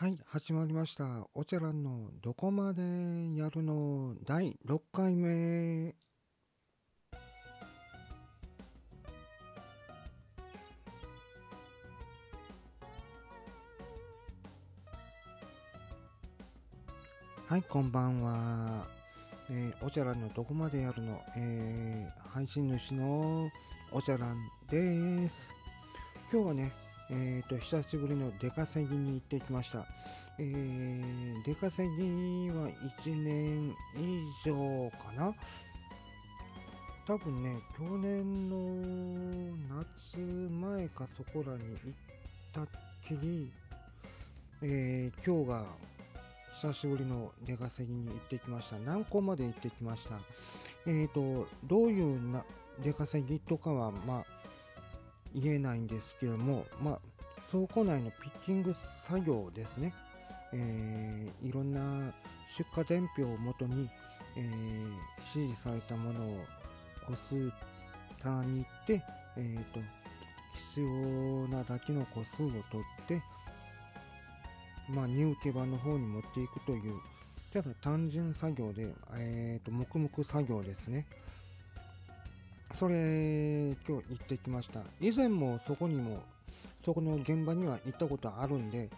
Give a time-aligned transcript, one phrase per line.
[0.00, 1.04] はい、始まりました。
[1.34, 2.82] おちゃらんのどこまで
[3.34, 5.92] やるの第6回目。
[17.48, 18.86] はい、こんばんは。
[19.50, 23.50] えーおちゃらんのどこまでやるの、えー配信主の
[23.90, 25.52] おちゃらんです。
[26.32, 26.70] 今日はね、
[27.10, 29.86] えー、と久しぶりの出稼ぎに行ってきました。
[30.38, 32.68] えー出稼ぎは
[33.04, 35.34] 1年以上かな
[37.06, 41.92] 多分ね、去年の夏前かそこらに行っ
[42.52, 42.66] たっ
[43.06, 43.50] きり、
[44.60, 45.64] えー今日が
[46.60, 48.78] 久しぶりの出稼ぎに行ってきました。
[48.78, 50.16] 南港まで行ってきました。
[50.86, 52.44] えーと、どういうな
[52.82, 54.24] 出稼ぎとかは、まあ、
[55.34, 57.00] 言えないんですけども、まあ、
[57.50, 58.74] 倉庫内のピッキング
[59.04, 59.94] 作業ですね。
[60.52, 62.12] えーいろんな
[62.56, 63.88] 出荷伝票をもとに、
[64.36, 66.44] えー指示されたものを
[67.06, 67.52] 個数
[68.22, 69.02] 棚に行って、
[69.36, 69.80] えーと
[70.74, 72.62] 必要なだけの個数を取
[73.02, 73.22] って、
[74.88, 76.94] まあ、荷受け場の方に持っていくという、
[77.52, 81.06] ただ単純作業で、えーと黙々作業ですね。
[82.74, 84.80] それ、今日行ってきました。
[85.00, 86.22] 以前もそこにも、
[86.84, 88.88] そこの現場には行ったことあるんで、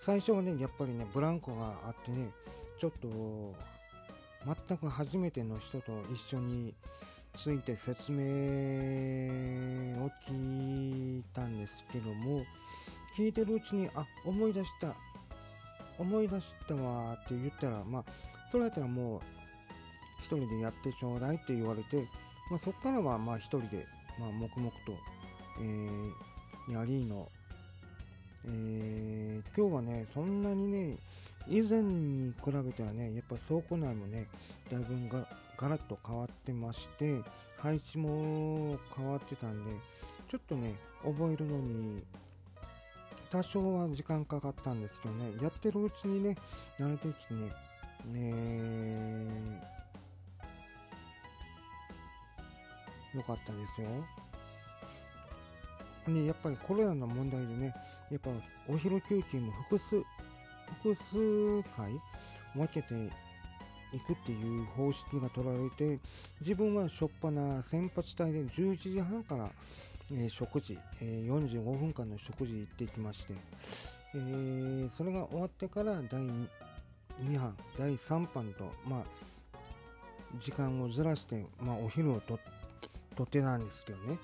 [0.00, 2.30] 最初はね、やっぱりね、ブランコがあってね、
[2.78, 3.54] ちょっと、
[4.68, 6.74] 全く初めての人と一緒に
[7.36, 8.18] ついて説明
[10.02, 12.44] を聞いたんですけども、
[13.16, 14.94] 聞いてるうちに、あ、思い出した、
[15.98, 18.04] 思い出したわって言ったら、まあ、
[18.50, 19.20] それやったらもう、
[20.20, 22.06] 一人でやってちょうだいって言われて、
[22.50, 23.86] まあ、そこからはまあ一人で、
[24.18, 24.92] まあ、黙々と、
[25.60, 26.10] えー
[26.68, 27.28] やりの、
[28.44, 30.96] えー今日はね、そんなにね、
[31.48, 34.26] 以前に比べたらね、やっぱ倉庫内もね、
[34.70, 35.26] だいぶが
[35.56, 37.20] ガラッと変わってまして、
[37.58, 39.70] 配置も変わってたんで、
[40.28, 42.02] ちょっとね、覚えるのに、
[43.30, 46.36] 多少は時間かかったんですけどね、やってるうちにね、
[46.78, 47.52] 慣れてきてね、
[48.14, 49.79] えー、
[53.14, 53.88] よかったですよ。
[56.08, 57.74] ね、やっぱりコロナの問題でね、
[58.10, 58.30] やっぱ
[58.68, 60.02] お昼休憩も複数、
[60.82, 61.92] 複数回
[62.54, 62.94] 分けて
[63.92, 65.98] いくっていう方式が取られて、
[66.40, 69.50] 自分は初っ端先発隊で11時半から、
[70.12, 73.34] え食事、え45分間の食事行ってきまして、
[74.14, 76.48] えーそれが終わってから第 2,
[77.20, 79.04] 2班、第3班と、まあ、
[80.40, 82.59] 時間をずらして、まあ、お昼をとって
[83.26, 84.18] たんですけどね。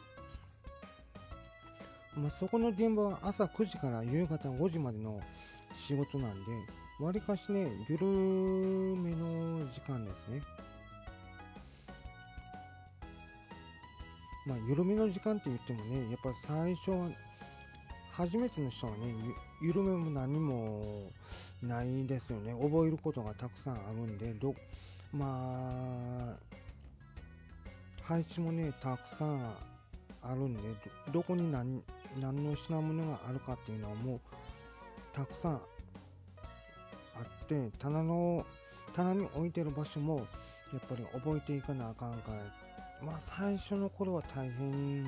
[2.17, 5.21] まあ、そこの現場は朝9時から夕方5時までの
[5.75, 6.53] 仕事なんで、
[6.99, 10.41] わりかしね、緩めの時間ですね。
[14.47, 17.09] まあ、緩めの時間って言ってもね、やっぱ最初は、
[18.12, 19.15] 初めての人はね、
[19.61, 21.11] ゆ緩めも何も
[21.62, 22.53] ないですよね。
[22.53, 24.55] 覚えることがたくさんあるんで、ど、
[25.12, 26.56] まあ、
[28.09, 29.55] 配置もね、たくさん
[30.22, 30.62] あるんで、
[31.12, 31.83] どこに何
[32.21, 34.21] 何の品物があるかっていうのはもう
[35.12, 35.59] たくさんあ
[37.44, 38.44] って棚の
[38.94, 40.27] 棚に置いてる場所も
[40.72, 42.39] やっぱり覚えていかなあかんから
[43.05, 45.05] まあ最初の頃は大変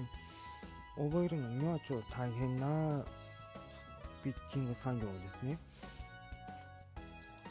[0.96, 3.04] 覚えるのにはちょっと大変な
[4.22, 5.08] ピッキング作業で
[5.40, 5.58] すね。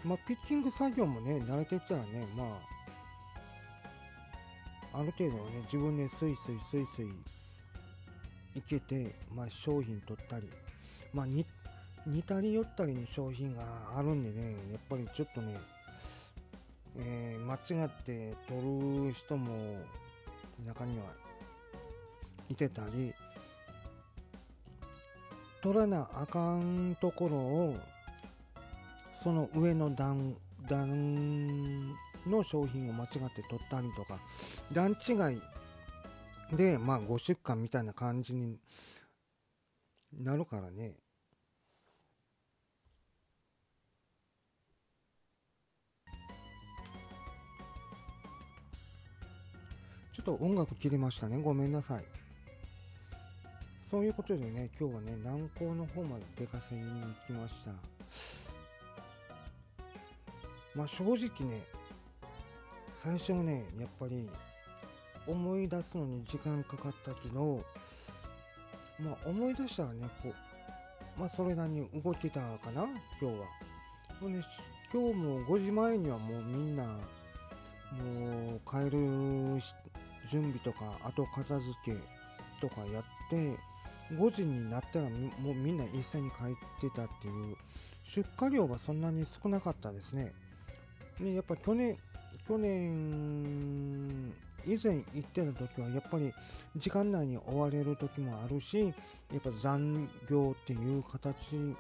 [0.04, 2.77] まあピッキング作業もね慣れてきたらねまあ
[4.94, 7.08] ある程度ね自分でスイスイスイスイ
[8.58, 10.50] いけて、まあ、商品取ったり、
[11.14, 11.46] まあ、似
[12.24, 13.64] たり寄ったりの商品が
[13.96, 15.56] あるんでね、やっぱりちょっとね、
[16.98, 19.78] えー間違って取る人も
[20.66, 21.06] 中には
[22.50, 23.14] いてたり、
[25.62, 27.76] 取らなあかんところを、
[29.24, 30.36] その上の段、
[30.68, 34.20] 段の商品を間違って取ったりとか、
[34.72, 35.42] 段違い
[36.56, 38.60] で、まあ、ご出荷みたいな感じに
[40.14, 40.96] なるからね。
[50.14, 51.38] ちょっと音楽切れましたね。
[51.42, 52.04] ごめんなさい。
[53.90, 57.72] そういうことでね、今日はね、南港の方まで出稼ぎに行きました。
[60.76, 61.64] まあ正直ね、
[63.00, 64.28] 最初はね、やっぱり
[65.28, 67.64] 思い出すのに時間かかったけど、
[69.00, 70.34] まあ思い出したらね、こ
[71.18, 72.86] う、まあそれなりに動いてたかな
[73.22, 73.46] 今日は。
[74.20, 74.42] ほんで
[74.92, 79.62] 今日も5時前にはもうみんなもう帰る
[80.32, 81.94] 準備とか後片付け
[82.60, 83.56] とかやって
[84.16, 85.10] 5時になったら
[85.40, 87.56] もうみんな一斉に帰ってたっていう
[88.06, 90.32] 出荷量がそんなに少なかったですね。
[91.20, 91.96] ねやっぱ去年
[92.48, 94.34] 去年
[94.66, 96.34] 以前行ってた時はやっぱり
[96.76, 101.76] 時間内に追われる時もあるしやっぱ残業っていう形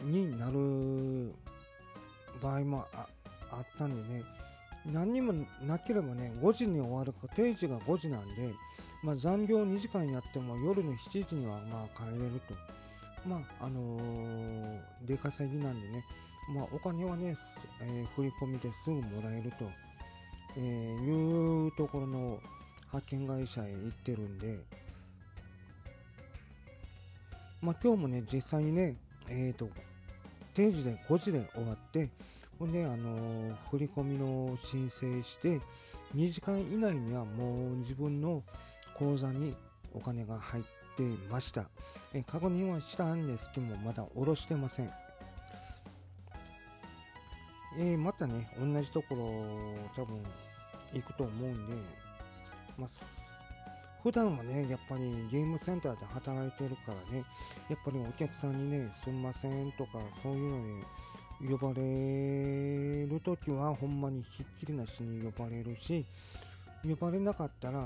[0.00, 1.34] になる
[2.42, 3.06] 場合もあ
[3.60, 4.22] ったんでね
[4.86, 5.32] 何にも
[5.64, 8.52] なければね5時に終わるか定時が5時なんで、
[9.02, 12.54] まあ、残業2時間やっても夜の7時にはまあ帰れると。
[13.24, 16.04] まああのー、出稼ぎなんでね
[16.48, 17.36] まあお金はね、
[17.82, 19.70] えー、振り込みですぐもらえると、
[20.56, 22.18] えー、いうところの
[22.92, 24.58] 派遣会社へ行ってるんで
[27.60, 28.96] まあ今日もね実際にね
[29.28, 29.68] えっ、と
[30.54, 32.08] 定時で5時で終わって
[32.62, 35.60] ほんで、あの、振り込みの申請して
[36.14, 38.44] 2時間以内にはもう自分の
[38.94, 39.56] 口座に
[39.92, 40.62] お金が入っ
[40.96, 41.64] てました。
[42.14, 44.92] え確認はしたんですけども、まだ下ろしてません。
[47.78, 49.24] えー、またね、同じところ
[49.96, 50.22] 多分
[50.92, 51.74] 行くと思うんで、
[52.76, 52.88] まあ、
[54.02, 57.24] 普段はね、やっぱりゲームセンターで働いてるからね、
[57.68, 60.86] やっぱりお客さんにね、すんませんとか、そういうので
[61.50, 66.04] 呼ばれるときは、ほんまにひっきりなしに呼ばれるし、
[66.82, 67.80] 呼ばれなかったら、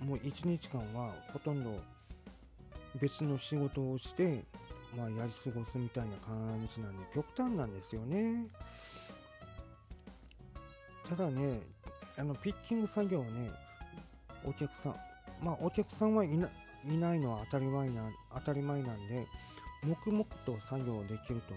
[0.00, 1.78] もう一日間はほとんど
[3.00, 4.44] 別の仕事をして、
[4.94, 8.46] まあ、やり過ごすみたいな感じなんで、極端なんですよね。
[11.08, 11.60] ただね、
[12.18, 13.50] あの、ピッキング作業をね、
[14.44, 14.94] お客さん、
[15.42, 16.48] まあ、お客さんはいな
[16.88, 18.02] いないのは当たり前な
[18.34, 19.26] 当たり前なんで、
[19.82, 21.54] 黙々と作業できると。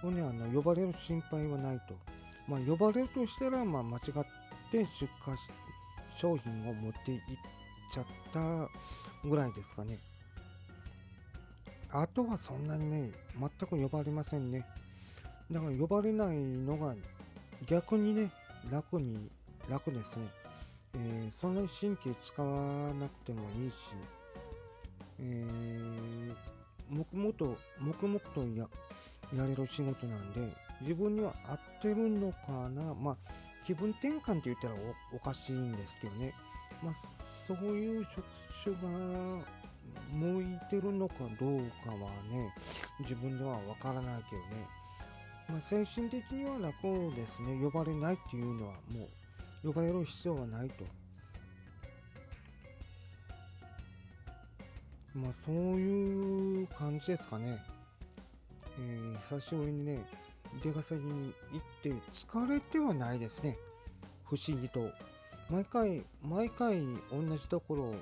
[0.00, 1.94] ほんで、あの呼ばれる心配はないと。
[2.48, 4.02] まあ、呼ばれるとしたら、まあ、間違っ
[4.70, 5.36] て出荷、
[6.18, 7.20] 商品を持っていっ
[7.92, 9.98] ちゃったぐらいですかね。
[11.92, 14.66] あとはそんなにね、全く呼ばれませんね。
[15.50, 16.94] だから呼ばれないのが
[17.66, 18.30] 逆にね、
[18.70, 19.30] 楽に、
[19.68, 20.26] 楽ですね。
[20.94, 23.74] えー、そんなに神経使わなくてもいいし、
[25.20, 26.34] えー、
[26.88, 28.66] 黙々と、黙々とや
[29.36, 30.48] やれる仕事なんで、
[30.80, 32.94] 自分には合ってるのかな。
[32.94, 33.16] まあ、
[33.66, 34.74] 気分転換って言ったら
[35.12, 36.34] おかしいんですけどね。
[36.82, 36.94] まあ、
[37.46, 38.24] そういう職
[38.64, 39.44] 種が
[40.12, 42.54] 向いてるのかどうかはね、
[43.00, 44.66] 自分ではわからないけどね。
[45.48, 47.58] まあ、精神的には楽ですね。
[47.62, 49.08] 呼ばれないっていうのはも
[49.64, 50.84] う呼ばれる必要はないと。
[55.14, 57.58] まあそういう感じですかね。
[58.78, 59.98] えー、久しぶりにね、
[60.62, 63.56] 出稼ぎに行って疲れてはないですね。
[64.24, 64.90] 不思議と。
[65.50, 66.80] 毎回、毎回
[67.10, 67.96] 同じところ行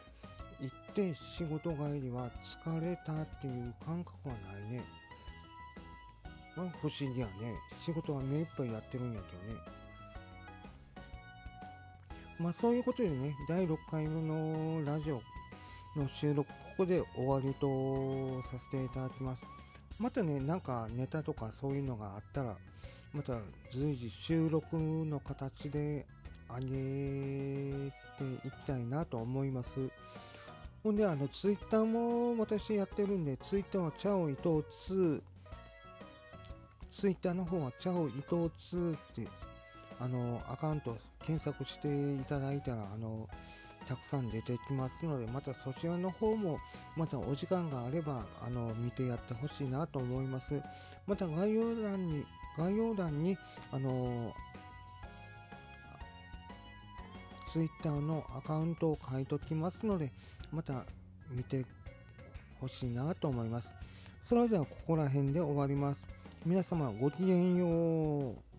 [0.91, 4.83] って仕事帰りは疲れたっていう感覚はないね。
[6.57, 7.55] まあ、不思議やね。
[7.81, 9.61] 仕事は目いっぱいやってるんやけどね。
[12.41, 15.23] まあそういうことでね、第6回目のラジオ
[15.97, 19.45] の収録、ここで終わりとさせていただきます。
[19.99, 22.57] またね、なんかネタとかそういうのがあったら、
[23.13, 23.35] また
[23.73, 26.07] 随時収録の形で
[26.49, 29.91] 上げていきたいなと思います。
[30.83, 35.23] ほんで、あの、ツイッターも私やってるんで、ツイッターはチャオ伊藤2、
[36.91, 39.29] ツイッターの方はチャオ伊藤2って
[40.01, 43.29] あのアカウント検索していただいたらあの
[43.89, 46.59] たくさん出てきますのでまたそちらの方も
[46.97, 50.61] またお時間があればあの見てやってほしいなと思います。
[51.07, 52.25] また概要欄に
[52.57, 53.37] 概要欄に
[53.73, 54.35] あの
[57.49, 60.13] ツイッターのアカウントを書いときますので
[60.53, 60.85] また
[61.31, 61.65] 見て
[62.61, 63.73] ほしいなと思います。
[64.25, 66.07] それではここら辺で終わります。
[66.45, 68.50] 皆様ごきげんよう。